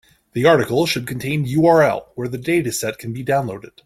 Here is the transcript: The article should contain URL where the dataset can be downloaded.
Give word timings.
The 0.33 0.45
article 0.45 0.87
should 0.87 1.05
contain 1.05 1.45
URL 1.45 2.07
where 2.15 2.27
the 2.27 2.39
dataset 2.39 2.97
can 2.97 3.13
be 3.13 3.23
downloaded. 3.23 3.69